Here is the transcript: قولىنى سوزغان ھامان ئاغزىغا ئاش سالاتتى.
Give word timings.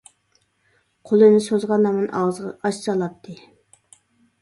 قولىنى 1.09 1.43
سوزغان 1.49 1.87
ھامان 1.91 2.09
ئاغزىغا 2.23 2.57
ئاش 2.65 2.83
سالاتتى. 2.91 3.41